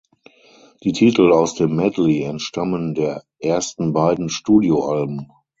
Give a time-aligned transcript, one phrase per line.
[0.81, 5.31] Die Titel aus dem Medley entstammen der ersten beiden Studioalben.